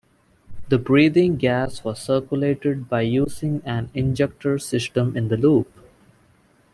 The 0.69 0.79
breathing 0.79 1.37
gas 1.37 1.83
was 1.83 1.99
circulated 1.99 2.89
by 2.89 3.01
using 3.01 3.61
an 3.65 3.91
injector 3.93 4.57
system 4.57 5.15
in 5.15 5.27
the 5.27 5.37
loop. 5.37 5.71